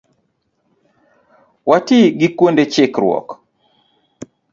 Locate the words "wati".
1.69-1.97